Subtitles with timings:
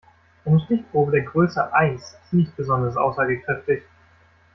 [0.45, 3.83] Eine Stichprobe der Größe eins ist nicht besonders aussagekräftig.